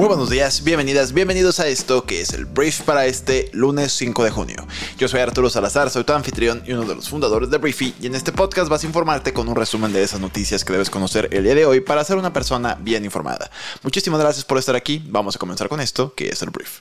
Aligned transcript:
Muy 0.00 0.08
buenos 0.08 0.30
días, 0.30 0.64
bienvenidas, 0.64 1.12
bienvenidos 1.12 1.60
a 1.60 1.68
esto 1.68 2.06
que 2.06 2.22
es 2.22 2.32
el 2.32 2.46
brief 2.46 2.80
para 2.80 3.04
este 3.04 3.50
lunes 3.52 3.92
5 3.92 4.24
de 4.24 4.30
junio. 4.30 4.66
Yo 4.96 5.08
soy 5.08 5.20
Arturo 5.20 5.50
Salazar, 5.50 5.90
soy 5.90 6.04
tu 6.04 6.14
anfitrión 6.14 6.62
y 6.66 6.72
uno 6.72 6.86
de 6.86 6.94
los 6.94 7.10
fundadores 7.10 7.50
de 7.50 7.58
Briefy 7.58 7.94
y 8.00 8.06
en 8.06 8.14
este 8.14 8.32
podcast 8.32 8.70
vas 8.70 8.82
a 8.82 8.86
informarte 8.86 9.34
con 9.34 9.46
un 9.46 9.54
resumen 9.54 9.92
de 9.92 10.02
esas 10.02 10.18
noticias 10.18 10.64
que 10.64 10.72
debes 10.72 10.88
conocer 10.88 11.28
el 11.32 11.44
día 11.44 11.54
de 11.54 11.66
hoy 11.66 11.80
para 11.80 12.02
ser 12.02 12.16
una 12.16 12.32
persona 12.32 12.78
bien 12.80 13.04
informada. 13.04 13.50
Muchísimas 13.82 14.20
gracias 14.20 14.46
por 14.46 14.56
estar 14.56 14.74
aquí, 14.74 15.04
vamos 15.06 15.36
a 15.36 15.38
comenzar 15.38 15.68
con 15.68 15.82
esto 15.82 16.14
que 16.14 16.30
es 16.30 16.40
el 16.40 16.48
brief. 16.48 16.80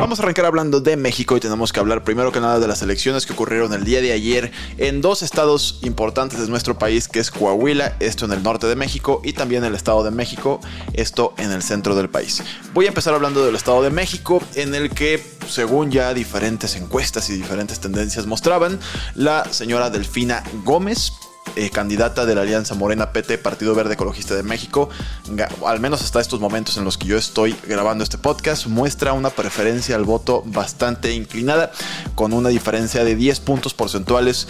Vamos 0.00 0.18
a 0.18 0.22
arrancar 0.24 0.46
hablando 0.46 0.80
de 0.80 0.96
México 0.96 1.36
y 1.36 1.40
tenemos 1.40 1.72
que 1.72 1.80
hablar 1.80 2.02
primero 2.04 2.32
que 2.32 2.40
nada 2.40 2.58
de 2.58 2.66
las 2.66 2.82
elecciones 2.82 3.24
que 3.24 3.32
ocurrieron 3.32 3.72
el 3.72 3.84
día 3.84 4.00
de 4.00 4.12
ayer 4.12 4.50
en 4.78 5.00
dos 5.00 5.22
estados 5.22 5.78
importantes 5.82 6.40
de 6.40 6.48
nuestro 6.48 6.78
país, 6.78 7.08
que 7.08 7.20
es 7.20 7.30
Coahuila, 7.30 7.96
esto 8.00 8.24
en 8.24 8.32
el 8.32 8.42
norte 8.42 8.66
de 8.66 8.76
México, 8.76 9.20
y 9.24 9.32
también 9.32 9.64
el 9.64 9.74
estado 9.74 10.02
de 10.02 10.10
México, 10.10 10.60
esto 10.92 11.34
en 11.38 11.52
el 11.52 11.62
centro 11.62 11.94
del 11.94 12.10
país. 12.10 12.42
Voy 12.74 12.86
a 12.86 12.88
empezar 12.88 13.14
hablando 13.14 13.44
del 13.44 13.54
estado 13.54 13.82
de 13.82 13.90
México, 13.90 14.42
en 14.54 14.74
el 14.74 14.90
que, 14.90 15.22
según 15.48 15.90
ya 15.90 16.14
diferentes 16.14 16.74
encuestas 16.76 17.30
y 17.30 17.34
diferentes 17.34 17.80
tendencias 17.80 18.26
mostraban, 18.26 18.80
la 19.14 19.52
señora 19.52 19.90
Delfina 19.90 20.42
Gómez 20.64 21.12
eh, 21.56 21.70
candidata 21.70 22.26
de 22.26 22.34
la 22.34 22.42
Alianza 22.42 22.74
Morena 22.74 23.12
PT, 23.12 23.38
Partido 23.38 23.74
Verde 23.74 23.94
Ecologista 23.94 24.34
de 24.34 24.42
México, 24.42 24.88
al 25.66 25.80
menos 25.80 26.02
hasta 26.02 26.20
estos 26.20 26.40
momentos 26.40 26.76
en 26.76 26.84
los 26.84 26.98
que 26.98 27.06
yo 27.06 27.16
estoy 27.16 27.56
grabando 27.66 28.04
este 28.04 28.18
podcast, 28.18 28.66
muestra 28.66 29.12
una 29.12 29.30
preferencia 29.30 29.96
al 29.96 30.04
voto 30.04 30.42
bastante 30.46 31.12
inclinada, 31.12 31.72
con 32.14 32.32
una 32.32 32.48
diferencia 32.48 33.04
de 33.04 33.16
10 33.16 33.40
puntos 33.40 33.74
porcentuales 33.74 34.48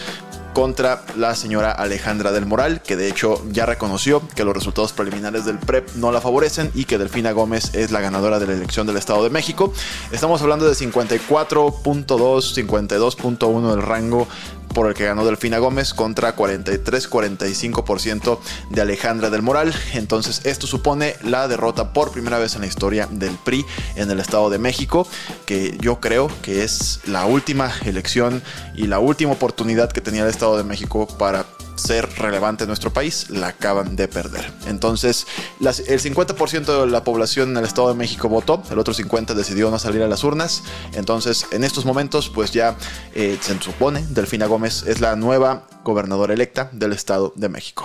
contra 0.53 1.03
la 1.17 1.35
señora 1.35 1.73
Alejandra 1.73 2.33
del 2.33 2.47
Moral, 2.47 2.83
que 2.83 2.97
de 2.97 3.09
hecho 3.09 3.43
ya 3.51 3.67
reconoció 3.67 4.23
que 4.35 4.45
los 4.45 4.55
resultados 4.55 4.93
preliminares 4.93 5.45
del 5.45 5.59
PREP 5.59 5.95
no 5.97 6.13
la 6.13 6.21
favorecen 6.21 6.71
y 6.75 6.85
que 6.85 6.99
Delfina 6.99 7.33
Gómez 7.33 7.75
es 7.75 7.91
la 7.91 8.01
ganadora 8.01 8.39
de 8.39 8.47
la 8.47 8.53
elección 8.55 8.87
del 8.87 8.97
Estado 8.97 9.25
de 9.25 9.31
México. 9.31 9.73
Estamos 10.11 10.43
hablando 10.43 10.69
de 10.69 10.75
54.2, 10.75 11.85
52.1 11.85 13.71
del 13.71 13.83
rango 13.83 14.29
por 14.73 14.89
el 14.89 14.95
que 14.95 15.05
ganó 15.05 15.25
Delfina 15.25 15.59
Gómez 15.59 15.95
contra 15.95 16.37
43-45% 16.37 18.39
de 18.71 18.81
Alejandra 18.81 19.31
del 19.31 19.43
Moral. 19.43 19.75
Entonces 19.95 20.43
esto 20.45 20.67
supone 20.67 21.15
la 21.23 21.49
derrota 21.49 21.93
por 21.93 22.13
primera 22.13 22.39
vez 22.39 22.55
en 22.55 22.63
la 22.63 22.67
historia 22.67 23.09
del 23.11 23.37
PRI 23.45 23.65
en 23.97 24.11
el 24.11 24.21
Estado 24.21 24.51
de 24.51 24.59
México, 24.59 25.07
que 25.47 25.77
yo 25.81 26.01
creo 26.01 26.31
que 26.43 26.65
es 26.65 27.01
la 27.07 27.27
última 27.27 27.73
elección 27.85 28.43
y 28.75 28.87
la 28.87 28.99
última 28.99 29.33
oportunidad 29.33 29.93
que 29.93 30.01
tenía 30.01 30.23
el 30.23 30.31
Estado 30.31 30.57
de 30.57 30.65
México 30.65 31.07
para 31.19 31.45
ser 31.77 32.09
relevante 32.19 32.65
en 32.65 32.69
nuestro 32.69 32.93
país, 32.93 33.31
la 33.31 33.49
acaban 33.49 33.97
de 33.97 34.09
perder. 34.09 34.53
Entonces, 34.67 35.27
el 35.61 36.01
50% 36.01 36.85
de 36.85 36.87
la 36.91 37.05
población 37.05 37.51
en 37.51 37.57
el 37.59 37.65
Estado 37.65 37.89
de 37.89 37.95
México 37.95 38.29
votó, 38.29 38.63
el 38.71 38.79
otro 38.79 38.95
50% 38.95 39.35
decidió 39.35 39.71
no 39.71 39.79
salir 39.79 40.03
a 40.03 40.09
las 40.09 40.25
urnas. 40.25 40.63
Entonces, 40.95 41.47
en 41.51 41.65
estos 41.65 41.85
momentos, 41.85 42.29
pues 42.29 42.51
ya 42.51 42.77
eh, 43.15 43.39
se 43.41 43.61
supone, 43.61 44.05
Delfina 44.11 44.47
Gómez 44.47 44.85
es 44.87 45.01
la 45.01 45.17
nueva 45.17 45.65
gobernadora 45.85 46.35
electa 46.35 46.69
del 46.73 46.93
Estado 46.93 47.33
de 47.37 47.49
México. 47.49 47.85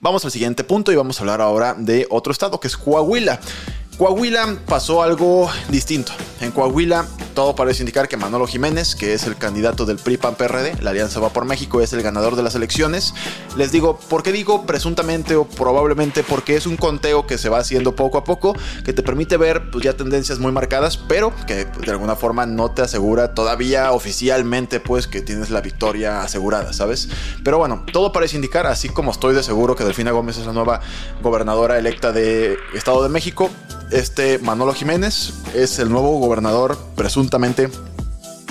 Vamos 0.00 0.24
al 0.24 0.30
siguiente 0.30 0.62
punto 0.64 0.92
y 0.92 0.96
vamos 0.96 1.18
a 1.18 1.22
hablar 1.22 1.40
ahora 1.40 1.74
de 1.74 2.06
otro 2.10 2.30
estado 2.30 2.60
que 2.60 2.68
es 2.68 2.76
Coahuila. 2.76 3.40
Coahuila 3.98 4.58
pasó 4.66 5.02
algo 5.02 5.50
distinto. 5.68 6.12
En 6.40 6.52
Coahuila 6.52 7.06
todo 7.36 7.54
parece 7.54 7.82
indicar 7.82 8.08
que 8.08 8.16
Manolo 8.16 8.46
Jiménez, 8.46 8.96
que 8.96 9.12
es 9.12 9.24
el 9.24 9.36
candidato 9.36 9.84
del 9.84 9.98
PRI-PAN-PRD, 9.98 10.80
la 10.80 10.90
Alianza 10.90 11.20
Va 11.20 11.28
por 11.28 11.44
México, 11.44 11.82
es 11.82 11.92
el 11.92 12.00
ganador 12.00 12.34
de 12.34 12.42
las 12.42 12.54
elecciones. 12.54 13.12
Les 13.58 13.70
digo, 13.70 13.98
¿por 14.08 14.22
qué 14.22 14.32
digo 14.32 14.64
presuntamente 14.64 15.36
o 15.36 15.44
probablemente? 15.44 16.22
Porque 16.22 16.56
es 16.56 16.66
un 16.66 16.78
conteo 16.78 17.26
que 17.26 17.36
se 17.36 17.50
va 17.50 17.58
haciendo 17.58 17.94
poco 17.94 18.16
a 18.16 18.24
poco, 18.24 18.56
que 18.86 18.94
te 18.94 19.02
permite 19.02 19.36
ver 19.36 19.70
pues, 19.70 19.84
ya 19.84 19.92
tendencias 19.92 20.38
muy 20.38 20.50
marcadas, 20.50 20.96
pero 20.96 21.30
que 21.46 21.66
de 21.66 21.90
alguna 21.90 22.16
forma 22.16 22.46
no 22.46 22.70
te 22.70 22.80
asegura 22.80 23.34
todavía 23.34 23.92
oficialmente 23.92 24.80
pues 24.80 25.06
que 25.06 25.20
tienes 25.20 25.50
la 25.50 25.60
victoria 25.60 26.22
asegurada, 26.22 26.72
¿sabes? 26.72 27.10
Pero 27.44 27.58
bueno, 27.58 27.84
todo 27.92 28.12
parece 28.12 28.36
indicar, 28.36 28.66
así 28.66 28.88
como 28.88 29.10
estoy 29.10 29.34
de 29.34 29.42
seguro 29.42 29.76
que 29.76 29.84
Delfina 29.84 30.10
Gómez 30.10 30.38
es 30.38 30.46
la 30.46 30.54
nueva 30.54 30.80
gobernadora 31.22 31.76
electa 31.76 32.12
de 32.12 32.56
Estado 32.72 33.02
de 33.02 33.10
México, 33.10 33.50
este 33.90 34.38
Manolo 34.38 34.74
Jiménez 34.74 35.32
es 35.54 35.78
el 35.78 35.90
nuevo 35.90 36.18
gobernador 36.18 36.78
presuntamente 36.94 37.70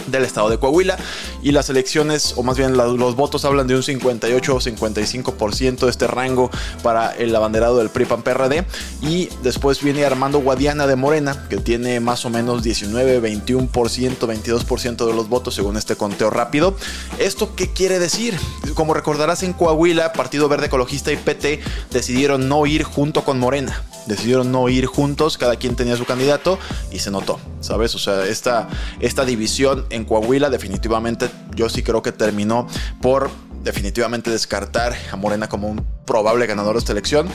del 0.08 0.24
estado 0.24 0.50
de 0.50 0.58
Coahuila 0.58 0.98
y 1.42 1.52
las 1.52 1.70
elecciones 1.70 2.34
o 2.38 2.44
más 2.44 2.58
bien 2.58 2.78
los 2.78 3.16
votos 3.16 3.46
hablan 3.46 3.68
de 3.68 3.76
un 3.76 3.84
58 3.84 4.56
o 4.56 4.60
55% 4.60 5.80
de 5.80 5.90
este 5.90 6.08
rango 6.08 6.50
para 6.84 7.12
el 7.16 7.36
abanderado 7.36 7.78
del 7.78 7.90
PRI 7.90 8.06
PAN 8.06 8.22
PRD 8.22 8.66
y 9.02 9.30
después 9.44 9.82
viene 9.82 10.06
Armando 10.06 10.40
Guadiana 10.40 10.88
de 10.88 10.96
Morena 10.96 11.48
que 11.50 11.58
tiene 11.58 12.00
más 12.00 12.26
o 12.26 12.30
menos 12.30 12.64
19 12.64 13.22
21% 13.22 13.72
22% 13.72 15.06
de 15.08 15.14
los 15.14 15.30
votos 15.30 15.56
según 15.56 15.78
este 15.78 15.96
conteo 15.96 16.30
rápido. 16.30 16.76
Esto 17.20 17.56
qué 17.56 17.72
quiere 17.72 18.00
decir 18.00 18.38
como 18.74 18.94
recordarás 18.94 19.44
en 19.44 19.54
Coahuila 19.54 20.14
Partido 20.14 20.48
Verde 20.50 20.68
Ecologista 20.68 21.12
y 21.12 21.18
PT 21.18 21.62
decidieron 21.92 22.48
no 22.48 22.66
ir 22.66 22.84
junto 22.84 23.24
con 23.24 23.40
Morena 23.40 23.82
decidieron 24.08 24.52
no 24.52 24.70
ir 24.70 24.86
juntos, 24.86 25.38
cada 25.38 25.56
quien 25.56 25.76
tenía 25.76 25.96
su 25.96 26.06
candidato 26.06 26.60
y 26.92 27.00
se 27.00 27.12
notó, 27.12 27.40
¿sabes? 27.62 27.96
O 27.96 28.00
sea, 28.00 28.26
esta, 28.26 28.68
esta 29.00 29.26
división 29.26 29.86
en 29.90 30.06
Coahuila 30.06 30.50
definitivamente 30.50 31.30
yo 31.56 31.70
sí 31.70 31.84
creo 31.84 32.02
que 32.02 32.12
terminó 32.12 32.68
por 33.02 33.30
definitivamente 33.64 34.30
descartar 34.30 34.96
a 35.12 35.16
Morena 35.16 35.50
como 35.50 35.68
un 35.68 35.86
probable 36.06 36.46
ganador 36.46 36.74
de 36.76 36.80
esta 36.80 36.92
elección 36.92 37.28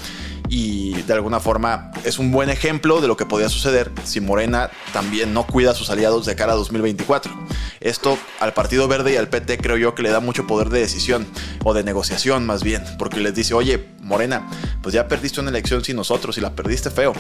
y 0.49 1.03
de 1.03 1.13
alguna 1.13 1.41
forma 1.41 1.93
es 2.05 2.19
un 2.19 2.33
buen 2.33 2.51
ejemplo 2.51 3.01
de 3.01 3.09
lo 3.09 3.17
que 3.17 3.25
podría 3.25 3.49
suceder 3.49 3.91
si 4.05 4.21
Morena 4.21 4.71
también 4.93 5.33
no 5.33 5.47
cuida 5.47 5.71
a 5.71 5.75
sus 5.75 5.91
aliados 5.91 6.27
de 6.27 6.35
cara 6.35 6.53
a 6.53 6.57
2024. 6.57 7.33
Esto 7.81 8.19
al 8.41 8.53
Partido 8.53 8.89
Verde 8.89 9.13
y 9.13 9.17
al 9.17 9.29
PT 9.29 9.59
creo 9.59 9.77
yo 9.77 9.95
que 9.95 10.03
le 10.03 10.11
da 10.11 10.21
mucho 10.21 10.47
poder 10.47 10.69
de 10.69 10.81
decisión 10.81 11.27
o 11.65 11.73
de 11.73 11.85
negociación 11.85 12.47
más 12.47 12.63
bien, 12.63 12.85
porque 12.99 13.21
les 13.21 13.35
dice, 13.35 13.55
oye, 13.55 13.89
Morena, 14.11 14.47
pues 14.83 14.95
ya 14.95 15.09
perdiste 15.09 15.41
una 15.41 15.51
elección 15.51 15.83
sin 15.83 15.97
nosotros 15.97 16.37
y 16.37 16.41
la 16.41 16.55
perdiste 16.55 16.91
feo 16.91 17.15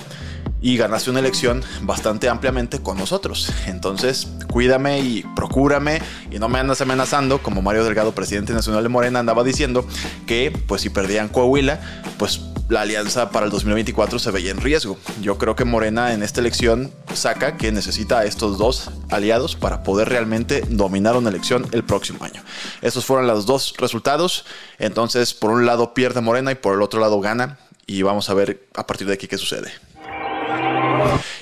y 0.60 0.76
ganaste 0.76 1.08
una 1.10 1.20
elección 1.20 1.62
bastante 1.82 2.28
ampliamente 2.28 2.80
con 2.80 2.98
nosotros. 2.98 3.50
Entonces, 3.66 4.28
cuídame 4.50 5.00
y 5.00 5.24
procúrame 5.34 6.02
y 6.30 6.38
no 6.38 6.48
me 6.48 6.58
andas 6.58 6.80
amenazando, 6.80 7.42
como 7.42 7.62
Mario 7.62 7.84
Delgado, 7.84 8.12
presidente 8.12 8.52
nacional 8.52 8.82
de 8.82 8.88
Morena, 8.88 9.20
andaba 9.20 9.44
diciendo 9.44 9.86
que, 10.26 10.52
pues 10.66 10.82
si 10.82 10.90
perdían 10.90 11.28
Coahuila, 11.28 11.80
pues 12.18 12.40
la 12.70 12.82
alianza 12.82 13.30
para 13.30 13.46
el 13.46 13.52
2024 13.52 14.20
se 14.20 14.30
veía 14.30 14.52
en 14.52 14.60
riesgo. 14.60 14.96
Yo 15.20 15.36
creo 15.38 15.56
que 15.56 15.64
Morena 15.64 16.14
en 16.14 16.22
esta 16.22 16.40
elección 16.40 16.92
saca 17.12 17.56
que 17.56 17.72
necesita 17.72 18.20
a 18.20 18.24
estos 18.24 18.58
dos 18.58 18.90
aliados 19.10 19.56
para 19.56 19.82
poder 19.82 20.08
realmente 20.08 20.62
dominar 20.68 21.16
una 21.16 21.30
elección 21.30 21.66
el 21.72 21.82
próximo 21.84 22.24
año. 22.24 22.42
Esos 22.80 23.04
fueron 23.04 23.26
los 23.26 23.44
dos 23.44 23.74
resultados. 23.76 24.44
Entonces, 24.78 25.34
por 25.34 25.50
un 25.50 25.66
lado 25.66 25.94
pierde 25.94 26.20
Morena 26.20 26.52
y 26.52 26.54
por 26.54 26.76
el 26.76 26.82
otro 26.82 27.00
lado 27.00 27.20
gana. 27.20 27.58
Y 27.86 28.02
vamos 28.02 28.30
a 28.30 28.34
ver 28.34 28.68
a 28.74 28.86
partir 28.86 29.08
de 29.08 29.14
aquí 29.14 29.26
qué 29.26 29.36
sucede. 29.36 29.72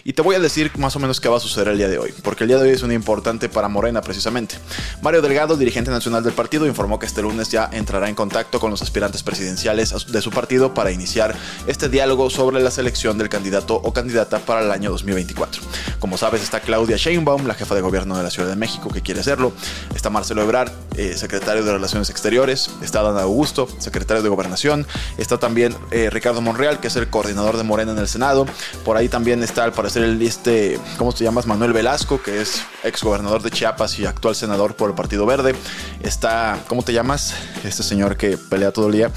Y 0.05 0.13
te 0.13 0.23
voy 0.23 0.37
a 0.37 0.41
decir 0.41 0.71
más 0.79 0.95
o 0.97 0.99
menos 0.99 1.21
qué 1.21 1.29
va 1.29 1.37
a 1.37 1.41
suceder 1.41 1.69
el 1.69 1.79
día 1.79 1.89
de 1.89 1.99
hoy, 1.99 2.15
porque 2.23 2.45
el 2.45 2.49
día 2.49 2.59
de 2.59 2.69
hoy 2.69 2.75
es 2.75 2.83
un 2.83 2.93
importante 2.93 3.49
para 3.49 3.69
Morena 3.69 4.01
precisamente. 4.01 4.57
Mario 5.03 5.23
Delgado, 5.23 5.57
dirigente 5.57 5.91
nacional 5.91 6.23
del 6.23 6.33
partido, 6.33 6.67
informó 6.67 6.99
que 6.99 7.07
este 7.07 7.23
lunes 7.23 7.51
ya 7.51 7.69
entrará 7.73 8.09
en 8.09 8.15
contacto 8.15 8.61
con 8.61 8.71
los 8.71 8.83
aspirantes 8.83 9.23
presidenciales 9.23 9.95
de 10.07 10.23
su 10.23 10.31
partido 10.31 10.75
para 10.75 10.91
iniciar 10.91 11.37
este 11.67 11.89
diálogo 11.89 12.31
sobre 12.31 12.63
la 12.63 12.71
selección 12.71 13.19
del 13.19 13.29
candidato 13.29 13.75
o 13.75 13.93
candidata 13.93 14.39
para 14.39 14.63
el 14.63 14.71
año 14.71 14.91
2024. 14.91 15.63
Como 15.99 16.17
sabes, 16.17 16.43
está 16.43 16.61
Claudia 16.61 16.97
Sheinbaum, 16.97 17.47
la 17.47 17.55
jefa 17.55 17.75
de 17.75 17.81
gobierno 17.81 18.17
de 18.17 18.23
la 18.23 18.31
Ciudad 18.31 18.49
de 18.49 18.57
México, 18.57 18.91
que 18.91 19.03
quiere 19.03 19.21
hacerlo. 19.21 19.53
Está 19.95 20.11
Marcelo 20.11 20.43
Ebrard, 20.43 20.71
eh, 20.99 21.17
secretario 21.17 21.65
de 21.65 21.73
Relaciones 21.73 22.11
Exteriores. 22.11 22.71
Está 22.83 23.03
Dan 23.03 23.17
Augusto, 23.19 23.69
secretario 23.79 24.23
de 24.23 24.29
Gobernación. 24.29 24.85
Está 25.17 25.39
también 25.39 25.75
eh, 25.93 26.11
Ricardo 26.11 26.41
Monreal, 26.41 26.81
que 26.81 26.89
es 26.89 26.97
el 26.97 27.09
coordinador 27.09 27.57
de 27.57 27.63
Morena 27.63 27.93
en 27.93 27.99
el 27.99 28.09
Senado. 28.09 28.47
Por 28.85 28.97
ahí 28.97 29.09
también 29.09 29.43
está, 29.45 29.63
al 29.63 29.73
parecer, 29.73 30.03
el 30.03 30.21
este, 30.21 30.79
¿cómo 30.99 31.13
te 31.13 31.23
llamas? 31.23 31.47
Manuel 31.47 31.73
Velasco, 31.73 32.21
que 32.21 32.41
es 32.41 32.63
ex 32.83 33.03
gobernador 33.03 33.43
de 33.43 33.51
Chiapas 33.53 33.97
y 34.01 34.07
actual 34.07 34.35
senador 34.35 34.75
por 34.75 34.91
el 34.91 34.97
Partido 34.97 35.25
Verde. 35.25 35.55
Está, 36.01 36.59
¿cómo 36.67 36.83
te 36.83 36.93
llamas? 36.93 37.33
Este 37.63 37.85
señor 37.85 38.17
que 38.17 38.37
pelea 38.37 38.73
todo 38.73 38.89
el 38.89 38.93
día. 38.93 39.13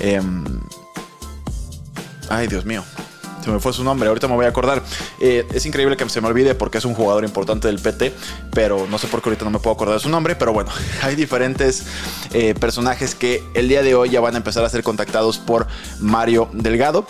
Em, 0.00 0.44
ay, 2.30 2.46
Dios 2.46 2.64
mío 2.64 2.82
se 3.46 3.52
me 3.52 3.60
fue 3.60 3.72
su 3.72 3.84
nombre, 3.84 4.08
ahorita 4.08 4.26
me 4.26 4.34
voy 4.34 4.44
a 4.44 4.48
acordar. 4.48 4.82
Eh, 5.20 5.46
es 5.54 5.64
increíble 5.66 5.96
que 5.96 6.08
se 6.08 6.20
me 6.20 6.26
olvide 6.26 6.54
porque 6.56 6.78
es 6.78 6.84
un 6.84 6.94
jugador 6.94 7.24
importante 7.24 7.68
del 7.68 7.78
PT, 7.78 8.12
pero 8.52 8.86
no 8.90 8.98
sé 8.98 9.06
por 9.06 9.22
qué 9.22 9.28
ahorita 9.30 9.44
no 9.44 9.52
me 9.52 9.60
puedo 9.60 9.74
acordar 9.74 9.94
de 9.94 10.00
su 10.00 10.08
nombre, 10.08 10.34
pero 10.34 10.52
bueno, 10.52 10.70
hay 11.02 11.14
diferentes 11.14 11.84
eh, 12.32 12.54
personajes 12.58 13.14
que 13.14 13.44
el 13.54 13.68
día 13.68 13.82
de 13.82 13.94
hoy 13.94 14.10
ya 14.10 14.20
van 14.20 14.34
a 14.34 14.38
empezar 14.38 14.64
a 14.64 14.68
ser 14.68 14.82
contactados 14.82 15.38
por 15.38 15.68
Mario 16.00 16.48
Delgado 16.52 17.06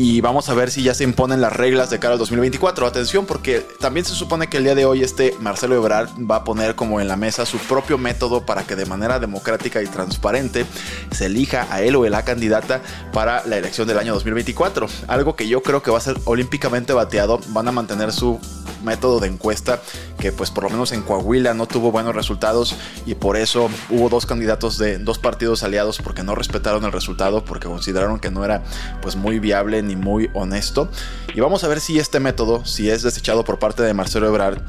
y 0.00 0.20
vamos 0.20 0.48
a 0.48 0.54
ver 0.54 0.70
si 0.70 0.84
ya 0.84 0.94
se 0.94 1.02
imponen 1.02 1.40
las 1.40 1.52
reglas 1.52 1.90
de 1.90 1.98
cara 1.98 2.12
al 2.12 2.20
2024. 2.20 2.86
Atención, 2.86 3.26
porque 3.26 3.66
también 3.80 4.06
se 4.06 4.14
supone 4.14 4.46
que 4.46 4.58
el 4.58 4.62
día 4.62 4.76
de 4.76 4.84
hoy 4.84 5.02
este 5.02 5.34
Marcelo 5.40 5.74
Ebrard 5.74 6.10
va 6.18 6.36
a 6.36 6.44
poner 6.44 6.76
como 6.76 7.00
en 7.00 7.08
la 7.08 7.16
mesa 7.16 7.44
su 7.44 7.58
propio 7.58 7.98
método 7.98 8.46
para 8.46 8.62
que 8.62 8.76
de 8.76 8.86
manera 8.86 9.18
democrática 9.18 9.82
y 9.82 9.88
transparente 9.88 10.66
se 11.10 11.26
elija 11.26 11.66
a 11.68 11.82
él 11.82 11.96
o 11.96 12.08
la 12.08 12.24
candidata 12.24 12.80
para 13.12 13.44
la 13.44 13.58
elección 13.58 13.88
del 13.88 13.98
año 13.98 14.14
2024. 14.14 14.86
Algo 15.08 15.34
que 15.34 15.48
yo 15.48 15.64
creo 15.64 15.82
que 15.82 15.90
va 15.90 15.98
a 15.98 16.00
ser 16.00 16.16
olímpicamente 16.26 16.92
bateado. 16.92 17.40
Van 17.48 17.66
a 17.66 17.72
mantener 17.72 18.12
su 18.12 18.38
método 18.82 19.20
de 19.20 19.28
encuesta 19.28 19.80
que 20.18 20.32
pues 20.32 20.50
por 20.50 20.64
lo 20.64 20.70
menos 20.70 20.92
en 20.92 21.02
Coahuila 21.02 21.54
no 21.54 21.66
tuvo 21.66 21.90
buenos 21.90 22.14
resultados 22.14 22.76
y 23.06 23.14
por 23.14 23.36
eso 23.36 23.68
hubo 23.90 24.08
dos 24.08 24.26
candidatos 24.26 24.78
de 24.78 24.98
dos 24.98 25.18
partidos 25.18 25.62
aliados 25.62 25.98
porque 25.98 26.22
no 26.22 26.34
respetaron 26.34 26.84
el 26.84 26.92
resultado 26.92 27.44
porque 27.44 27.68
consideraron 27.68 28.20
que 28.20 28.30
no 28.30 28.44
era 28.44 28.62
pues 29.02 29.16
muy 29.16 29.38
viable 29.38 29.82
ni 29.82 29.96
muy 29.96 30.30
honesto. 30.34 30.88
Y 31.34 31.40
vamos 31.40 31.64
a 31.64 31.68
ver 31.68 31.80
si 31.80 31.98
este 31.98 32.20
método, 32.20 32.64
si 32.64 32.90
es 32.90 33.02
desechado 33.02 33.44
por 33.44 33.58
parte 33.58 33.82
de 33.82 33.94
Marcelo 33.94 34.26
Ebrard, 34.26 34.62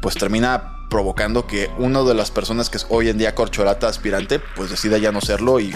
pues 0.00 0.16
termina 0.16 0.86
provocando 0.90 1.46
que 1.46 1.70
una 1.78 2.02
de 2.02 2.14
las 2.14 2.30
personas 2.30 2.68
que 2.68 2.76
es 2.76 2.86
hoy 2.90 3.08
en 3.08 3.16
día 3.16 3.34
corcholata 3.34 3.88
aspirante, 3.88 4.38
pues 4.38 4.70
decida 4.70 4.98
ya 4.98 5.10
no 5.10 5.20
serlo 5.20 5.58
y 5.58 5.74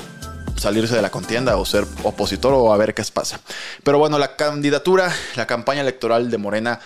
salirse 0.57 0.95
de 0.95 1.03
la 1.03 1.11
contienda 1.11 1.57
o 1.57 1.65
ser 1.65 1.87
opositor 2.03 2.53
o 2.55 2.73
a 2.73 2.77
ver 2.77 2.95
qué 2.95 3.03
pasa. 3.13 3.41
Pero 3.83 3.99
bueno, 3.99 4.19
la 4.19 4.37
candidatura, 4.37 5.13
la 5.37 5.47
campaña 5.47 5.81
electoral 5.81 6.31
de 6.31 6.39
Morena 6.39 6.81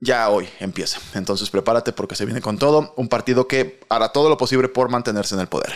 ya 0.00 0.28
hoy 0.30 0.48
empieza. 0.60 1.00
Entonces 1.14 1.50
prepárate 1.50 1.92
porque 1.92 2.14
se 2.14 2.24
viene 2.24 2.40
con 2.40 2.58
todo. 2.58 2.92
Un 2.96 3.08
partido 3.08 3.46
que 3.46 3.80
hará 3.88 4.10
todo 4.10 4.28
lo 4.28 4.36
posible 4.36 4.68
por 4.68 4.90
mantenerse 4.90 5.34
en 5.34 5.40
el 5.40 5.48
poder. 5.48 5.72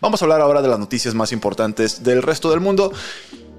Vamos 0.00 0.20
a 0.20 0.24
hablar 0.24 0.40
ahora 0.40 0.62
de 0.62 0.68
las 0.68 0.78
noticias 0.78 1.14
más 1.14 1.32
importantes 1.32 2.02
del 2.04 2.22
resto 2.22 2.50
del 2.50 2.60
mundo. 2.60 2.92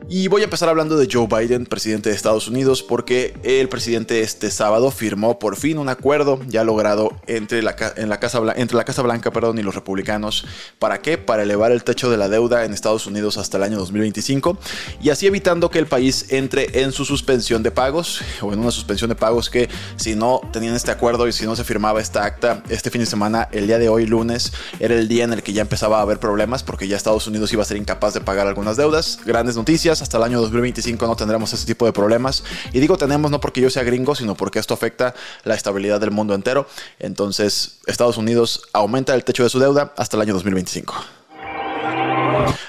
Y 0.09 0.29
voy 0.29 0.39
a 0.39 0.45
empezar 0.45 0.69
hablando 0.69 0.95
de 0.95 1.09
Joe 1.11 1.27
Biden, 1.27 1.65
presidente 1.65 2.09
de 2.09 2.15
Estados 2.15 2.47
Unidos, 2.47 2.81
porque 2.81 3.33
el 3.43 3.67
presidente 3.67 4.21
este 4.21 4.51
sábado 4.51 4.89
firmó 4.89 5.37
por 5.37 5.57
fin 5.57 5.77
un 5.77 5.89
acuerdo 5.89 6.39
ya 6.47 6.63
logrado 6.63 7.11
entre 7.27 7.61
la, 7.61 7.75
en 7.97 8.07
la 8.07 8.17
Casa, 8.17 8.41
entre 8.55 8.77
la 8.77 8.85
Casa 8.85 9.01
Blanca 9.01 9.31
perdón, 9.31 9.59
y 9.59 9.63
los 9.63 9.75
republicanos. 9.75 10.45
¿Para 10.79 11.01
qué? 11.01 11.17
Para 11.17 11.43
elevar 11.43 11.73
el 11.73 11.83
techo 11.83 12.09
de 12.09 12.15
la 12.15 12.29
deuda 12.29 12.63
en 12.63 12.73
Estados 12.73 13.05
Unidos 13.05 13.37
hasta 13.37 13.57
el 13.57 13.63
año 13.63 13.77
2025 13.79 14.57
y 15.01 15.09
así 15.09 15.27
evitando 15.27 15.69
que 15.69 15.79
el 15.79 15.87
país 15.87 16.27
entre 16.29 16.83
en 16.83 16.93
su 16.93 17.03
suspensión 17.03 17.61
de 17.61 17.71
pagos 17.71 18.21
o 18.41 18.53
en 18.53 18.59
una 18.59 18.71
suspensión 18.71 19.09
de 19.09 19.15
pagos 19.15 19.49
que 19.49 19.67
si 19.97 20.15
no 20.15 20.39
tenían 20.53 20.73
este 20.75 20.91
acuerdo 20.91 21.27
y 21.27 21.33
si 21.33 21.45
no 21.45 21.57
se 21.57 21.65
firmaba 21.65 21.99
esta 21.99 22.23
acta 22.23 22.63
este 22.69 22.91
fin 22.91 23.01
de 23.01 23.07
semana, 23.07 23.49
el 23.51 23.67
día 23.67 23.77
de 23.77 23.89
hoy 23.89 24.05
lunes, 24.05 24.53
era 24.79 24.95
el 24.95 25.09
día 25.09 25.25
en 25.25 25.33
el 25.33 25.43
que 25.43 25.51
ya 25.51 25.63
empezaba 25.63 25.99
a 25.99 26.01
haber 26.01 26.21
problemas 26.21 26.63
porque 26.63 26.87
ya 26.87 26.95
Estados 26.95 27.27
Unidos 27.27 27.51
iba 27.51 27.63
a 27.63 27.65
ser 27.65 27.75
incapaz 27.75 28.13
de 28.13 28.21
pagar 28.21 28.47
algunas 28.47 28.77
deudas. 28.77 29.19
Grandes 29.25 29.57
noticias 29.57 29.96
hasta 30.01 30.17
el 30.17 30.23
año 30.23 30.39
2025 30.41 31.07
no 31.07 31.15
tendremos 31.15 31.51
ese 31.53 31.65
tipo 31.65 31.85
de 31.85 31.93
problemas. 31.93 32.43
Y 32.73 32.79
digo 32.79 32.97
tenemos 32.97 33.31
no 33.31 33.39
porque 33.39 33.61
yo 33.61 33.69
sea 33.69 33.83
gringo, 33.83 34.15
sino 34.15 34.35
porque 34.35 34.59
esto 34.59 34.73
afecta 34.73 35.13
la 35.43 35.55
estabilidad 35.55 35.99
del 35.99 36.11
mundo 36.11 36.33
entero. 36.33 36.67
Entonces, 36.99 37.79
Estados 37.85 38.17
Unidos 38.17 38.63
aumenta 38.73 39.15
el 39.15 39.23
techo 39.23 39.43
de 39.43 39.49
su 39.49 39.59
deuda 39.59 39.93
hasta 39.97 40.17
el 40.17 40.21
año 40.21 40.33
2025. 40.33 40.93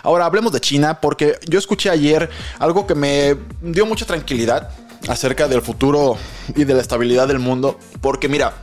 Ahora 0.03 0.27
hablemos 0.27 0.53
de 0.53 0.61
China 0.61 1.01
porque 1.01 1.39
yo 1.49 1.59
escuché 1.59 1.91
ayer 1.91 2.29
algo 2.59 2.87
que 2.87 2.95
me 2.95 3.37
dio 3.61 3.87
mucha 3.87 4.07
tranquilidad 4.07 4.71
acerca 5.07 5.49
del 5.49 5.63
futuro 5.63 6.17
y 6.55 6.65
de 6.65 6.75
la 6.75 6.81
estabilidad 6.81 7.29
del 7.29 7.39
mundo. 7.39 7.79
Porque 8.01 8.29
mira, 8.29 8.55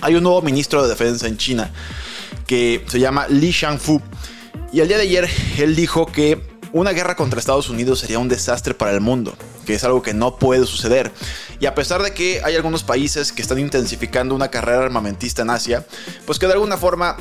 hay 0.00 0.14
un 0.14 0.22
nuevo 0.22 0.42
ministro 0.42 0.82
de 0.82 0.88
defensa 0.88 1.26
en 1.26 1.36
China 1.36 1.70
que 2.46 2.84
se 2.88 2.98
llama 2.98 3.26
Li 3.28 3.50
Shangfu. 3.50 4.00
Y 4.72 4.80
el 4.80 4.88
día 4.88 4.96
de 4.96 5.04
ayer 5.04 5.28
él 5.58 5.74
dijo 5.74 6.06
que 6.06 6.49
una 6.72 6.92
guerra 6.92 7.16
contra 7.16 7.40
Estados 7.40 7.68
Unidos 7.68 8.00
sería 8.00 8.18
un 8.18 8.28
desastre 8.28 8.74
para 8.74 8.92
el 8.92 9.00
mundo, 9.00 9.34
que 9.66 9.74
es 9.74 9.84
algo 9.84 10.02
que 10.02 10.14
no 10.14 10.36
puede 10.36 10.66
suceder. 10.66 11.10
Y 11.58 11.66
a 11.66 11.74
pesar 11.74 12.02
de 12.02 12.12
que 12.12 12.40
hay 12.44 12.56
algunos 12.56 12.82
países 12.82 13.32
que 13.32 13.42
están 13.42 13.58
intensificando 13.58 14.34
una 14.34 14.48
carrera 14.48 14.84
armamentista 14.84 15.42
en 15.42 15.50
Asia, 15.50 15.86
pues 16.26 16.38
que 16.38 16.46
de 16.46 16.52
alguna 16.54 16.76
forma 16.76 17.16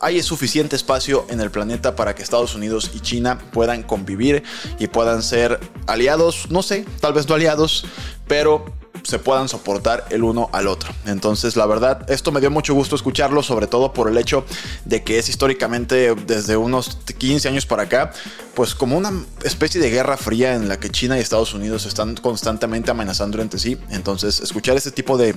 hay 0.00 0.20
suficiente 0.22 0.74
espacio 0.74 1.26
en 1.30 1.40
el 1.40 1.50
planeta 1.50 1.94
para 1.94 2.14
que 2.14 2.22
Estados 2.22 2.54
Unidos 2.54 2.90
y 2.92 3.00
China 3.00 3.38
puedan 3.52 3.84
convivir 3.84 4.42
y 4.78 4.88
puedan 4.88 5.22
ser 5.22 5.60
aliados, 5.86 6.50
no 6.50 6.62
sé, 6.62 6.84
tal 7.00 7.12
vez 7.12 7.28
no 7.28 7.36
aliados, 7.36 7.84
pero 8.26 8.64
se 9.02 9.18
puedan 9.18 9.48
soportar 9.48 10.06
el 10.10 10.22
uno 10.24 10.48
al 10.52 10.66
otro. 10.66 10.92
Entonces, 11.06 11.56
la 11.56 11.66
verdad, 11.66 12.08
esto 12.10 12.32
me 12.32 12.40
dio 12.40 12.50
mucho 12.50 12.74
gusto 12.74 12.96
escucharlo, 12.96 13.42
sobre 13.42 13.66
todo 13.66 13.92
por 13.92 14.08
el 14.08 14.18
hecho 14.18 14.44
de 14.84 15.02
que 15.02 15.18
es 15.18 15.28
históricamente 15.28 16.14
desde 16.14 16.56
unos 16.56 16.98
15 17.18 17.48
años 17.48 17.66
para 17.66 17.84
acá, 17.84 18.12
pues 18.54 18.74
como 18.74 18.96
una 18.96 19.12
especie 19.44 19.80
de 19.80 19.90
guerra 19.90 20.16
fría 20.16 20.54
en 20.54 20.68
la 20.68 20.78
que 20.78 20.90
China 20.90 21.16
y 21.16 21.20
Estados 21.20 21.54
Unidos 21.54 21.86
están 21.86 22.16
constantemente 22.16 22.90
amenazando 22.90 23.40
entre 23.40 23.58
sí. 23.58 23.78
Entonces, 23.90 24.40
escuchar 24.40 24.76
este 24.76 24.90
tipo 24.90 25.16
de 25.16 25.34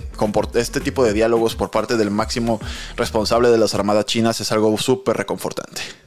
este 0.55 0.79
tipo 0.81 1.03
de 1.03 1.13
diálogos 1.13 1.55
por 1.55 1.71
parte 1.71 1.97
del 1.97 2.11
máximo 2.11 2.59
responsable 2.95 3.49
de 3.49 3.57
las 3.57 3.73
armadas 3.73 4.05
chinas 4.05 4.41
es 4.41 4.51
algo 4.51 4.77
súper 4.77 5.17
reconfortante. 5.17 6.04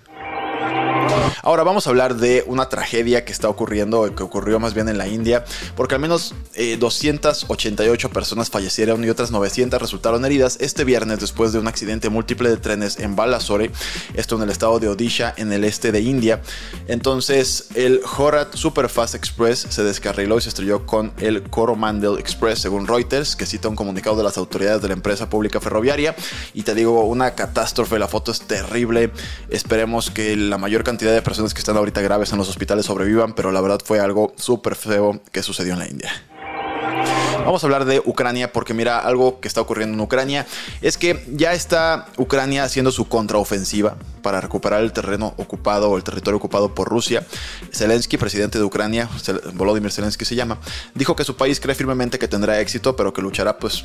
Ahora 1.42 1.62
vamos 1.62 1.86
a 1.86 1.90
hablar 1.90 2.16
de 2.16 2.44
una 2.46 2.68
tragedia 2.68 3.24
que 3.24 3.32
está 3.32 3.48
ocurriendo, 3.48 4.14
que 4.14 4.22
ocurrió 4.22 4.58
más 4.60 4.74
bien 4.74 4.88
en 4.88 4.98
la 4.98 5.08
India, 5.08 5.44
porque 5.76 5.94
al 5.94 6.00
menos 6.00 6.34
288 6.78 8.06
eh, 8.06 8.10
personas 8.10 8.50
fallecieron 8.50 9.04
y 9.04 9.10
otras 9.10 9.30
900 9.30 9.80
resultaron 9.80 10.24
heridas 10.24 10.58
este 10.60 10.84
viernes 10.84 11.20
después 11.20 11.52
de 11.52 11.58
un 11.58 11.68
accidente 11.68 12.08
múltiple 12.08 12.50
de 12.50 12.56
trenes 12.56 12.98
en 12.98 13.16
Balasore, 13.16 13.70
esto 14.14 14.36
en 14.36 14.42
el 14.42 14.50
estado 14.50 14.78
de 14.78 14.88
Odisha, 14.88 15.34
en 15.36 15.52
el 15.52 15.64
este 15.64 15.92
de 15.92 16.00
India. 16.00 16.42
Entonces, 16.86 17.68
el 17.74 18.00
Horat 18.16 18.54
Superfast 18.54 19.14
Express 19.14 19.66
se 19.68 19.82
descarriló 19.82 20.38
y 20.38 20.40
se 20.40 20.48
estrelló 20.48 20.86
con 20.86 21.12
el 21.18 21.42
Coromandel 21.44 22.18
Express, 22.18 22.60
según 22.60 22.86
Reuters, 22.86 23.36
que 23.36 23.46
cita 23.46 23.68
un 23.68 23.76
comunicado 23.76 24.16
de 24.16 24.24
las 24.24 24.38
autoridades 24.38 24.82
de 24.82 24.88
la 24.88 24.94
empresa 24.94 25.28
pública 25.28 25.60
ferroviaria. 25.60 26.14
Y 26.54 26.62
te 26.62 26.74
digo, 26.74 27.04
una 27.04 27.34
catástrofe, 27.34 27.98
la 27.98 28.08
foto 28.08 28.32
es 28.32 28.40
terrible. 28.40 29.10
Esperemos 29.50 30.10
que 30.10 30.36
la 30.36 30.58
mayor 30.58 30.84
cantidad 30.84 31.12
de 31.12 31.17
personas 31.22 31.54
que 31.54 31.60
están 31.60 31.76
ahorita 31.76 32.00
graves 32.00 32.32
en 32.32 32.38
los 32.38 32.48
hospitales 32.48 32.86
sobrevivan, 32.86 33.34
pero 33.34 33.52
la 33.52 33.60
verdad 33.60 33.80
fue 33.84 34.00
algo 34.00 34.32
súper 34.36 34.74
feo 34.74 35.20
que 35.32 35.42
sucedió 35.42 35.74
en 35.74 35.78
la 35.78 35.88
India. 35.88 36.10
Vamos 37.44 37.62
a 37.62 37.66
hablar 37.66 37.84
de 37.84 38.00
Ucrania 38.04 38.52
porque 38.52 38.74
mira, 38.74 38.98
algo 38.98 39.40
que 39.40 39.48
está 39.48 39.60
ocurriendo 39.60 39.94
en 39.94 40.00
Ucrania 40.00 40.46
es 40.82 40.98
que 40.98 41.24
ya 41.32 41.52
está 41.52 42.06
Ucrania 42.16 42.64
haciendo 42.64 42.90
su 42.90 43.08
contraofensiva 43.08 43.96
para 44.22 44.40
recuperar 44.40 44.82
el 44.82 44.92
terreno 44.92 45.34
ocupado 45.36 45.90
o 45.90 45.96
el 45.96 46.04
territorio 46.04 46.36
ocupado 46.36 46.74
por 46.74 46.88
Rusia. 46.88 47.26
Zelensky, 47.72 48.16
presidente 48.16 48.58
de 48.58 48.64
Ucrania, 48.64 49.08
Volodymyr 49.54 49.92
Zelensky 49.92 50.24
se 50.24 50.34
llama, 50.34 50.58
dijo 50.94 51.16
que 51.16 51.24
su 51.24 51.36
país 51.36 51.60
cree 51.60 51.74
firmemente 51.74 52.18
que 52.18 52.28
tendrá 52.28 52.60
éxito, 52.60 52.96
pero 52.96 53.12
que 53.12 53.22
luchará 53.22 53.58
pues 53.58 53.84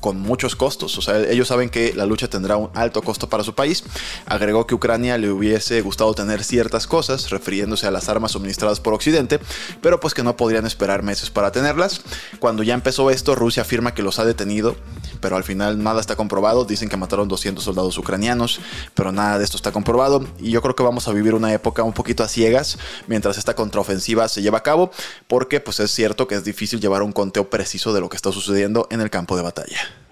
con 0.00 0.20
muchos 0.20 0.56
costos. 0.56 0.96
O 0.98 1.02
sea, 1.02 1.18
ellos 1.20 1.48
saben 1.48 1.68
que 1.68 1.92
la 1.94 2.06
lucha 2.06 2.28
tendrá 2.28 2.56
un 2.56 2.70
alto 2.74 3.02
costo 3.02 3.28
para 3.28 3.44
su 3.44 3.54
país. 3.54 3.84
Agregó 4.26 4.66
que 4.66 4.74
Ucrania 4.74 5.18
le 5.18 5.30
hubiese 5.30 5.80
gustado 5.80 6.14
tener 6.14 6.44
ciertas 6.44 6.86
cosas, 6.86 7.30
refiriéndose 7.30 7.86
a 7.86 7.90
las 7.90 8.08
armas 8.08 8.32
suministradas 8.32 8.80
por 8.80 8.94
Occidente, 8.94 9.40
pero 9.82 10.00
pues 10.00 10.14
que 10.14 10.22
no 10.22 10.36
podrían 10.36 10.66
esperar 10.66 11.02
meses 11.02 11.30
para 11.30 11.52
tenerlas. 11.52 12.00
Cuando 12.38 12.62
ya 12.68 12.74
empezó 12.74 13.10
esto, 13.10 13.34
Rusia 13.34 13.62
afirma 13.62 13.94
que 13.94 14.02
los 14.02 14.18
ha 14.18 14.26
detenido, 14.26 14.76
pero 15.22 15.36
al 15.36 15.42
final 15.42 15.82
nada 15.82 16.02
está 16.02 16.16
comprobado. 16.16 16.66
Dicen 16.66 16.90
que 16.90 16.98
mataron 16.98 17.26
200 17.26 17.64
soldados 17.64 17.96
ucranianos, 17.96 18.60
pero 18.92 19.10
nada 19.10 19.38
de 19.38 19.44
esto 19.44 19.56
está 19.56 19.72
comprobado. 19.72 20.26
Y 20.38 20.50
yo 20.50 20.60
creo 20.60 20.76
que 20.76 20.82
vamos 20.82 21.08
a 21.08 21.12
vivir 21.12 21.34
una 21.34 21.50
época 21.50 21.82
un 21.82 21.94
poquito 21.94 22.22
a 22.22 22.28
ciegas 22.28 22.78
mientras 23.06 23.38
esta 23.38 23.54
contraofensiva 23.54 24.28
se 24.28 24.42
lleva 24.42 24.58
a 24.58 24.62
cabo, 24.62 24.90
porque 25.28 25.60
pues 25.60 25.80
es 25.80 25.90
cierto 25.90 26.28
que 26.28 26.34
es 26.34 26.44
difícil 26.44 26.78
llevar 26.78 27.02
un 27.02 27.12
conteo 27.12 27.48
preciso 27.48 27.94
de 27.94 28.00
lo 28.00 28.10
que 28.10 28.16
está 28.16 28.32
sucediendo 28.32 28.86
en 28.90 29.00
el 29.00 29.08
campo 29.08 29.34
de 29.34 29.42
batalla. 29.42 30.07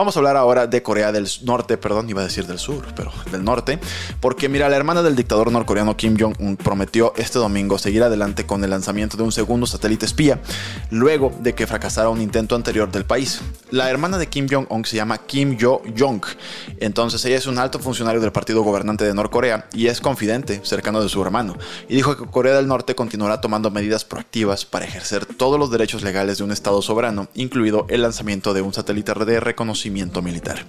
Vamos 0.00 0.16
a 0.16 0.20
hablar 0.20 0.38
ahora 0.38 0.66
de 0.66 0.82
Corea 0.82 1.12
del 1.12 1.28
Norte, 1.42 1.76
perdón, 1.76 2.08
iba 2.08 2.22
a 2.22 2.24
decir 2.24 2.46
del 2.46 2.58
sur, 2.58 2.86
pero 2.96 3.12
del 3.30 3.44
norte, 3.44 3.78
porque 4.20 4.48
mira, 4.48 4.70
la 4.70 4.76
hermana 4.76 5.02
del 5.02 5.14
dictador 5.14 5.52
norcoreano 5.52 5.94
Kim 5.94 6.16
Jong-un 6.18 6.56
prometió 6.56 7.12
este 7.18 7.38
domingo 7.38 7.76
seguir 7.76 8.02
adelante 8.02 8.46
con 8.46 8.64
el 8.64 8.70
lanzamiento 8.70 9.18
de 9.18 9.24
un 9.24 9.30
segundo 9.30 9.66
satélite 9.66 10.06
espía, 10.06 10.40
luego 10.88 11.34
de 11.40 11.54
que 11.54 11.66
fracasara 11.66 12.08
un 12.08 12.22
intento 12.22 12.54
anterior 12.54 12.90
del 12.90 13.04
país. 13.04 13.42
La 13.70 13.90
hermana 13.90 14.16
de 14.16 14.26
Kim 14.28 14.46
Jong-un 14.50 14.86
se 14.86 14.96
llama 14.96 15.18
Kim 15.18 15.58
Yo-jong, 15.58 16.24
entonces 16.78 17.22
ella 17.26 17.36
es 17.36 17.46
un 17.46 17.58
alto 17.58 17.78
funcionario 17.78 18.22
del 18.22 18.32
partido 18.32 18.62
gobernante 18.62 19.04
de 19.04 19.12
Norcorea 19.12 19.68
y 19.74 19.88
es 19.88 20.00
confidente, 20.00 20.62
cercano 20.64 21.02
de 21.02 21.10
su 21.10 21.20
hermano, 21.20 21.58
y 21.90 21.94
dijo 21.94 22.16
que 22.16 22.24
Corea 22.24 22.54
del 22.54 22.68
Norte 22.68 22.94
continuará 22.94 23.42
tomando 23.42 23.70
medidas 23.70 24.06
proactivas 24.06 24.64
para 24.64 24.86
ejercer 24.86 25.26
todos 25.26 25.58
los 25.58 25.70
derechos 25.70 26.02
legales 26.02 26.38
de 26.38 26.44
un 26.44 26.52
Estado 26.52 26.80
soberano, 26.80 27.28
incluido 27.34 27.84
el 27.90 28.00
lanzamiento 28.00 28.54
de 28.54 28.62
un 28.62 28.72
satélite 28.72 29.12
de 29.12 29.40
reconocimiento 29.40 29.89
militar. 29.90 30.64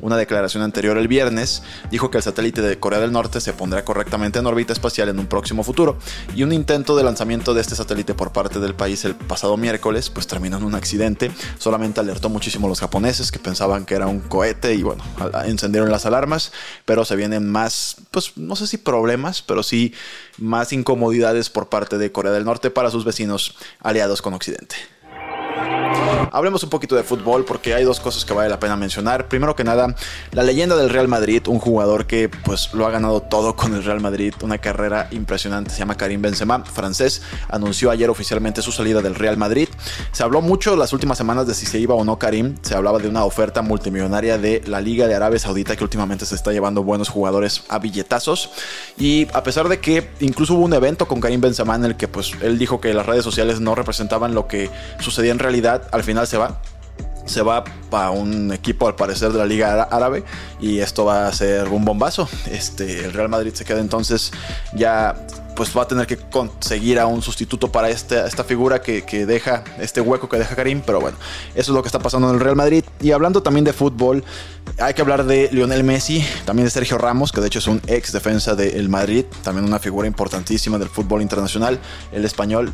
Una 0.00 0.16
declaración 0.16 0.62
anterior 0.62 0.96
el 0.98 1.08
viernes 1.08 1.62
dijo 1.90 2.10
que 2.10 2.18
el 2.18 2.22
satélite 2.22 2.62
de 2.62 2.78
Corea 2.78 3.00
del 3.00 3.12
Norte 3.12 3.40
se 3.40 3.52
pondrá 3.52 3.84
correctamente 3.84 4.38
en 4.38 4.46
órbita 4.46 4.72
espacial 4.72 5.08
en 5.08 5.18
un 5.18 5.26
próximo 5.26 5.64
futuro 5.64 5.98
y 6.34 6.42
un 6.42 6.52
intento 6.52 6.96
de 6.96 7.04
lanzamiento 7.04 7.54
de 7.54 7.60
este 7.60 7.74
satélite 7.74 8.14
por 8.14 8.32
parte 8.32 8.60
del 8.60 8.74
país 8.74 9.04
el 9.04 9.14
pasado 9.14 9.56
miércoles 9.56 10.10
pues 10.10 10.26
terminó 10.26 10.58
en 10.58 10.64
un 10.64 10.74
accidente, 10.74 11.30
solamente 11.58 12.00
alertó 12.00 12.28
muchísimo 12.28 12.66
a 12.66 12.70
los 12.70 12.80
japoneses 12.80 13.32
que 13.32 13.38
pensaban 13.38 13.84
que 13.84 13.94
era 13.94 14.06
un 14.06 14.20
cohete 14.20 14.74
y 14.74 14.82
bueno, 14.82 15.02
encendieron 15.44 15.90
las 15.90 16.06
alarmas, 16.06 16.52
pero 16.84 17.04
se 17.04 17.16
vienen 17.16 17.50
más, 17.50 17.96
pues 18.10 18.36
no 18.36 18.56
sé 18.56 18.66
si 18.66 18.78
problemas, 18.78 19.42
pero 19.42 19.62
sí 19.62 19.94
más 20.38 20.72
incomodidades 20.72 21.50
por 21.50 21.68
parte 21.68 21.98
de 21.98 22.12
Corea 22.12 22.32
del 22.32 22.44
Norte 22.44 22.70
para 22.70 22.90
sus 22.90 23.04
vecinos 23.04 23.56
aliados 23.80 24.22
con 24.22 24.34
Occidente. 24.34 24.76
Hablemos 26.32 26.62
un 26.62 26.70
poquito 26.70 26.96
de 26.96 27.02
fútbol 27.02 27.44
porque 27.44 27.74
hay 27.74 27.84
dos 27.84 28.00
cosas 28.00 28.24
que 28.24 28.32
vale 28.32 28.48
la 28.48 28.58
pena 28.58 28.76
mencionar. 28.76 29.28
Primero 29.28 29.54
que 29.56 29.64
nada, 29.64 29.94
la 30.32 30.42
leyenda 30.42 30.76
del 30.76 30.90
Real 30.90 31.08
Madrid, 31.08 31.42
un 31.48 31.58
jugador 31.58 32.06
que 32.06 32.28
pues 32.28 32.72
lo 32.74 32.86
ha 32.86 32.90
ganado 32.90 33.20
todo 33.22 33.56
con 33.56 33.74
el 33.74 33.84
Real 33.84 34.00
Madrid, 34.00 34.34
una 34.42 34.58
carrera 34.58 35.08
impresionante, 35.10 35.70
se 35.70 35.78
llama 35.78 35.96
Karim 35.96 36.22
Benzema, 36.22 36.64
francés, 36.64 37.22
anunció 37.48 37.90
ayer 37.90 38.10
oficialmente 38.10 38.62
su 38.62 38.72
salida 38.72 39.00
del 39.00 39.14
Real 39.14 39.36
Madrid. 39.36 39.68
Se 40.12 40.22
habló 40.22 40.40
mucho 40.40 40.76
las 40.76 40.92
últimas 40.92 41.18
semanas 41.18 41.46
de 41.46 41.54
si 41.54 41.66
se 41.66 41.78
iba 41.78 41.94
o 41.94 42.04
no 42.04 42.18
Karim, 42.18 42.56
se 42.62 42.74
hablaba 42.74 42.98
de 42.98 43.08
una 43.08 43.24
oferta 43.24 43.62
multimillonaria 43.62 44.38
de 44.38 44.62
la 44.66 44.80
Liga 44.80 45.06
de 45.06 45.14
Arabia 45.14 45.38
Saudita 45.38 45.76
que 45.76 45.84
últimamente 45.84 46.26
se 46.26 46.34
está 46.34 46.52
llevando 46.52 46.82
buenos 46.82 47.08
jugadores 47.08 47.62
a 47.68 47.78
billetazos 47.78 48.50
y 48.98 49.26
a 49.32 49.42
pesar 49.42 49.68
de 49.68 49.80
que 49.80 50.08
incluso 50.20 50.54
hubo 50.54 50.64
un 50.64 50.72
evento 50.72 51.06
con 51.06 51.20
Karim 51.20 51.40
Benzema 51.40 51.74
en 51.76 51.84
el 51.84 51.96
que 51.96 52.08
pues 52.08 52.32
él 52.40 52.58
dijo 52.58 52.80
que 52.80 52.94
las 52.94 53.06
redes 53.06 53.24
sociales 53.24 53.60
no 53.60 53.74
representaban 53.74 54.34
lo 54.34 54.46
que 54.46 54.70
sucedía 55.00 55.32
en 55.32 55.38
realidad, 55.38 55.88
al 55.92 56.02
final 56.02 56.17
se 56.26 56.36
va 56.36 56.60
se 57.28 57.42
va 57.42 57.62
para 57.90 58.10
un 58.10 58.52
equipo 58.52 58.88
al 58.88 58.96
parecer 58.96 59.30
de 59.32 59.38
la 59.38 59.46
Liga 59.46 59.82
Árabe 59.82 60.24
y 60.60 60.80
esto 60.80 61.04
va 61.04 61.28
a 61.28 61.32
ser 61.32 61.68
un 61.68 61.84
bombazo. 61.84 62.28
Este, 62.50 63.04
el 63.04 63.12
Real 63.12 63.28
Madrid 63.28 63.52
se 63.52 63.64
queda 63.64 63.80
entonces 63.80 64.32
ya 64.72 65.14
pues 65.58 65.76
va 65.76 65.82
a 65.82 65.88
tener 65.88 66.06
que 66.06 66.16
conseguir 66.16 67.00
a 67.00 67.06
un 67.06 67.20
sustituto 67.20 67.72
para 67.72 67.90
este, 67.90 68.24
esta 68.24 68.44
figura 68.44 68.80
que, 68.80 69.04
que, 69.04 69.26
deja 69.26 69.64
este 69.80 70.00
hueco 70.00 70.28
que 70.28 70.38
deja 70.38 70.54
Karim, 70.54 70.82
pero 70.86 71.00
bueno, 71.00 71.16
eso 71.56 71.72
es 71.72 71.74
lo 71.74 71.82
que 71.82 71.88
está 71.88 71.98
pasando 71.98 72.28
en 72.28 72.34
el 72.34 72.40
Real 72.40 72.54
Madrid. 72.54 72.84
Y 73.00 73.10
hablando 73.10 73.42
también 73.42 73.64
de 73.64 73.72
fútbol, 73.72 74.22
hay 74.78 74.94
que 74.94 75.02
hablar 75.02 75.24
de 75.24 75.48
Lionel 75.50 75.82
Messi, 75.82 76.24
también 76.44 76.66
de 76.66 76.70
Sergio 76.70 76.96
Ramos, 76.96 77.32
que 77.32 77.40
de 77.40 77.48
hecho 77.48 77.58
es 77.58 77.66
un 77.66 77.82
ex 77.88 78.12
defensa 78.12 78.54
del 78.54 78.88
Madrid, 78.88 79.24
también 79.42 79.64
una 79.64 79.80
figura 79.80 80.06
importantísima 80.06 80.78
del 80.78 80.90
fútbol 80.90 81.22
internacional, 81.22 81.80
el 82.12 82.24
español 82.24 82.72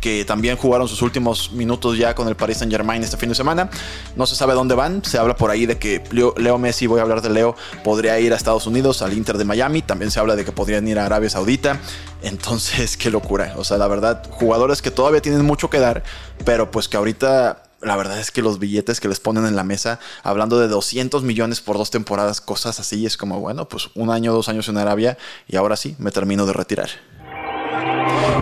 que 0.00 0.24
también 0.24 0.56
jugaron 0.56 0.88
sus 0.88 1.02
últimos 1.02 1.52
minutos 1.52 1.98
ya 1.98 2.14
con 2.14 2.28
el 2.28 2.36
Paris 2.36 2.58
Saint 2.58 2.72
Germain 2.72 3.02
este 3.02 3.16
fin 3.16 3.28
de 3.28 3.34
semana. 3.34 3.68
No 4.16 4.26
se 4.26 4.34
sabe 4.34 4.54
dónde 4.54 4.74
van, 4.74 5.04
se 5.04 5.18
habla 5.18 5.36
por 5.36 5.50
ahí 5.50 5.66
de 5.66 5.78
que 5.78 6.02
Leo, 6.10 6.58
Messi, 6.58 6.86
voy 6.86 7.00
a 7.00 7.02
hablar 7.02 7.22
de 7.22 7.30
Leo, 7.30 7.56
podría 7.84 8.18
ir 8.20 8.32
a 8.32 8.36
Estados 8.36 8.66
Unidos, 8.66 9.02
al 9.02 9.12
Inter 9.12 9.36
de 9.36 9.44
Miami, 9.44 9.82
también 9.82 10.10
se 10.10 10.20
habla 10.20 10.36
de 10.36 10.44
que 10.44 10.52
podrían 10.52 10.86
ir 10.88 10.98
a 10.98 11.06
Arabia 11.06 11.30
Saudita, 11.30 11.80
entonces 12.22 12.96
qué 12.98 13.10
locura, 13.10 13.54
o 13.56 13.64
sea, 13.64 13.78
la 13.78 13.88
verdad, 13.88 14.22
jugadores 14.30 14.82
que 14.82 14.90
todavía 14.90 15.22
tienen 15.22 15.44
mucho 15.44 15.70
que 15.70 15.78
dar, 15.78 16.02
pero 16.44 16.70
pues 16.70 16.88
que 16.88 16.96
ahorita 16.96 17.62
la 17.82 17.96
verdad 17.96 18.18
es 18.18 18.30
que 18.30 18.42
los 18.42 18.58
billetes 18.58 19.00
que 19.00 19.08
les 19.08 19.20
ponen 19.20 19.46
en 19.46 19.56
la 19.56 19.64
mesa, 19.64 20.00
hablando 20.22 20.58
de 20.58 20.68
200 20.68 21.22
millones 21.22 21.60
por 21.60 21.78
dos 21.78 21.90
temporadas, 21.90 22.40
cosas 22.40 22.78
así, 22.78 23.06
es 23.06 23.16
como, 23.16 23.40
bueno, 23.40 23.68
pues 23.68 23.88
un 23.94 24.10
año, 24.10 24.32
dos 24.32 24.48
años 24.48 24.68
en 24.68 24.76
Arabia 24.76 25.16
y 25.48 25.56
ahora 25.56 25.76
sí, 25.76 25.96
me 25.98 26.10
termino 26.10 26.44
de 26.46 26.52
retirar. 26.52 26.90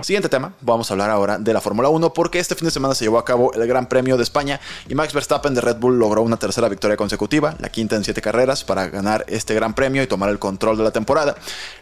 Siguiente 0.02 0.28
tema, 0.28 0.52
vamos 0.60 0.90
a 0.90 0.94
hablar 0.94 1.10
ahora 1.10 1.38
de 1.38 1.52
la 1.52 1.60
Fórmula 1.60 1.88
1 1.88 2.14
porque 2.14 2.38
este 2.38 2.54
fin 2.54 2.66
de 2.66 2.70
semana 2.70 2.94
se 2.94 3.04
llevó 3.04 3.18
a 3.18 3.24
cabo 3.24 3.52
el 3.52 3.66
Gran 3.66 3.88
Premio 3.88 4.16
de 4.16 4.22
España 4.22 4.60
y 4.88 4.94
Max 4.94 5.12
Verstappen 5.12 5.54
de 5.54 5.60
Red 5.60 5.76
Bull 5.76 5.98
logró 5.98 6.22
una 6.22 6.36
tercera 6.36 6.68
victoria 6.68 6.96
consecutiva, 6.96 7.56
la 7.58 7.68
quinta 7.68 7.96
en 7.96 8.04
siete 8.04 8.20
carreras 8.20 8.64
para 8.64 8.88
ganar 8.88 9.24
este 9.28 9.54
Gran 9.54 9.74
Premio 9.74 10.02
y 10.02 10.06
tomar 10.06 10.30
el 10.30 10.38
control 10.38 10.78
de 10.78 10.84
la 10.84 10.92
temporada. 10.92 11.36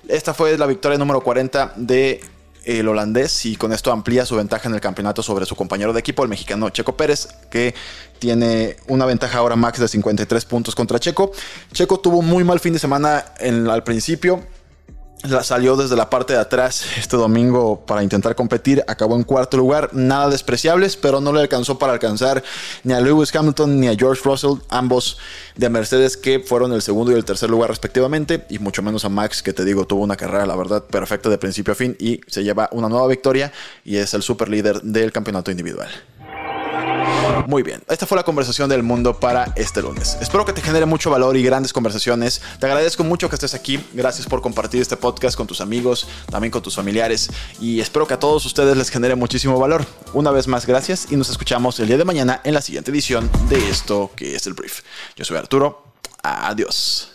Esta 0.08 0.34
fue 0.34 0.56
la 0.56 0.66
victoria 0.66 0.98
número 0.98 1.20
40 1.20 1.74
de 1.76 2.20
el 2.66 2.88
holandés 2.88 3.46
y 3.46 3.56
con 3.56 3.72
esto 3.72 3.92
amplía 3.92 4.26
su 4.26 4.34
ventaja 4.34 4.68
en 4.68 4.74
el 4.74 4.80
campeonato 4.80 5.22
sobre 5.22 5.46
su 5.46 5.54
compañero 5.54 5.92
de 5.92 6.00
equipo, 6.00 6.24
el 6.24 6.28
mexicano 6.28 6.68
Checo 6.70 6.96
Pérez, 6.96 7.28
que 7.48 7.74
tiene 8.18 8.76
una 8.88 9.06
ventaja 9.06 9.38
ahora 9.38 9.54
max 9.54 9.78
de 9.78 9.86
53 9.86 10.44
puntos 10.46 10.74
contra 10.74 10.98
Checo. 10.98 11.30
Checo 11.72 12.00
tuvo 12.00 12.18
un 12.18 12.26
muy 12.26 12.42
mal 12.42 12.58
fin 12.58 12.72
de 12.72 12.80
semana 12.80 13.24
al 13.70 13.84
principio, 13.84 14.42
la 15.22 15.42
salió 15.42 15.76
desde 15.76 15.96
la 15.96 16.10
parte 16.10 16.34
de 16.34 16.38
atrás 16.38 16.84
este 16.98 17.16
domingo 17.16 17.80
para 17.86 18.02
intentar 18.02 18.34
competir, 18.34 18.84
acabó 18.86 19.16
en 19.16 19.24
cuarto 19.24 19.56
lugar, 19.56 19.90
nada 19.92 20.28
despreciables, 20.28 20.96
pero 20.96 21.20
no 21.20 21.32
le 21.32 21.40
alcanzó 21.40 21.78
para 21.78 21.92
alcanzar 21.92 22.42
ni 22.84 22.92
a 22.92 23.00
Lewis 23.00 23.34
Hamilton 23.34 23.80
ni 23.80 23.88
a 23.88 23.96
George 23.96 24.22
Russell, 24.24 24.58
ambos 24.68 25.18
de 25.56 25.68
Mercedes 25.68 26.16
que 26.16 26.40
fueron 26.40 26.72
el 26.72 26.82
segundo 26.82 27.12
y 27.12 27.14
el 27.14 27.24
tercer 27.24 27.50
lugar 27.50 27.70
respectivamente, 27.70 28.44
y 28.50 28.58
mucho 28.58 28.82
menos 28.82 29.04
a 29.04 29.08
Max 29.08 29.42
que 29.42 29.52
te 29.52 29.64
digo 29.64 29.86
tuvo 29.86 30.04
una 30.04 30.16
carrera 30.16 30.46
la 30.46 30.56
verdad 30.56 30.84
perfecta 30.84 31.28
de 31.28 31.38
principio 31.38 31.72
a 31.72 31.76
fin 31.76 31.96
y 31.98 32.20
se 32.26 32.44
lleva 32.44 32.68
una 32.72 32.88
nueva 32.88 33.06
victoria 33.08 33.52
y 33.84 33.96
es 33.96 34.14
el 34.14 34.22
super 34.22 34.48
líder 34.48 34.82
del 34.82 35.12
campeonato 35.12 35.50
individual. 35.50 35.88
Muy 37.46 37.62
bien, 37.62 37.82
esta 37.88 38.06
fue 38.06 38.16
la 38.16 38.24
conversación 38.24 38.68
del 38.68 38.82
mundo 38.82 39.18
para 39.18 39.52
este 39.56 39.82
lunes. 39.82 40.16
Espero 40.20 40.44
que 40.44 40.52
te 40.52 40.60
genere 40.60 40.86
mucho 40.86 41.10
valor 41.10 41.36
y 41.36 41.42
grandes 41.42 41.72
conversaciones. 41.72 42.42
Te 42.58 42.66
agradezco 42.66 43.04
mucho 43.04 43.28
que 43.28 43.36
estés 43.36 43.54
aquí. 43.54 43.84
Gracias 43.92 44.26
por 44.26 44.42
compartir 44.42 44.82
este 44.82 44.96
podcast 44.96 45.36
con 45.36 45.46
tus 45.46 45.60
amigos, 45.60 46.08
también 46.30 46.50
con 46.50 46.62
tus 46.62 46.74
familiares. 46.74 47.30
Y 47.60 47.80
espero 47.80 48.06
que 48.06 48.14
a 48.14 48.18
todos 48.18 48.44
ustedes 48.46 48.76
les 48.76 48.90
genere 48.90 49.14
muchísimo 49.14 49.58
valor. 49.58 49.84
Una 50.12 50.30
vez 50.30 50.48
más, 50.48 50.66
gracias 50.66 51.08
y 51.10 51.16
nos 51.16 51.30
escuchamos 51.30 51.78
el 51.80 51.88
día 51.88 51.98
de 51.98 52.04
mañana 52.04 52.40
en 52.44 52.54
la 52.54 52.62
siguiente 52.62 52.90
edición 52.90 53.30
de 53.48 53.68
esto 53.68 54.10
que 54.16 54.36
es 54.36 54.46
el 54.46 54.54
brief. 54.54 54.80
Yo 55.16 55.24
soy 55.24 55.36
Arturo. 55.36 55.84
Adiós. 56.22 57.12